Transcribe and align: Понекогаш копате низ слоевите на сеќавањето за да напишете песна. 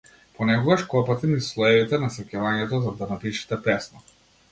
Понекогаш 0.37 0.85
копате 0.93 1.29
низ 1.33 1.49
слоевите 1.51 1.99
на 2.05 2.09
сеќавањето 2.15 2.81
за 2.87 2.95
да 3.03 3.09
напишете 3.13 3.59
песна. 3.69 4.03